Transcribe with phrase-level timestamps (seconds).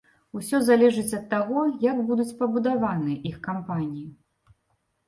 [0.37, 4.07] Усё залежыць ад таго, як будуць пабудаваныя іх кампаніі.